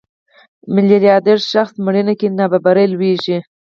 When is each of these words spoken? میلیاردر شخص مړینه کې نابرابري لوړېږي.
میلیاردر 0.73 1.39
شخص 1.51 1.73
مړینه 1.85 2.13
کې 2.19 2.27
نابرابري 2.37 2.85
لوړېږي. 2.91 3.37